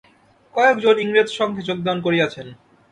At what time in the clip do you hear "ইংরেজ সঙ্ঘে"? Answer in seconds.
0.99-1.61